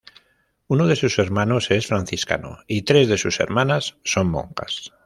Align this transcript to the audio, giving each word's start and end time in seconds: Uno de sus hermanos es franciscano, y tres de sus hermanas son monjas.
Uno 0.67 0.87
de 0.87 0.95
sus 0.95 1.19
hermanos 1.19 1.69
es 1.69 1.85
franciscano, 1.85 2.61
y 2.65 2.81
tres 2.81 3.07
de 3.07 3.19
sus 3.19 3.39
hermanas 3.39 3.97
son 4.03 4.31
monjas. 4.31 4.91